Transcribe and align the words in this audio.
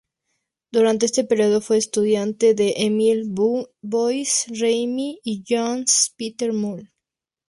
Durante 0.71 1.05
este 1.05 1.23
periodo 1.25 1.61
fue 1.61 1.77
estudiante 1.77 2.55
de 2.55 2.73
Emil 2.77 3.35
Du 3.35 3.69
Bois-Reymond 3.83 5.17
y 5.23 5.43
Johannes 5.47 6.15
Peter 6.17 6.53
Müller. 6.53 6.89